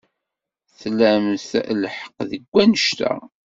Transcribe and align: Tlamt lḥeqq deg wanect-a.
Tlamt 0.79 1.49
lḥeqq 1.81 2.15
deg 2.29 2.43
wanect-a. 2.51 3.13